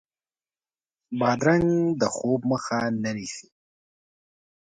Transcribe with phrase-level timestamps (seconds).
[1.19, 1.69] بادرنګ
[2.01, 3.47] د خوب مخه نه نیسي.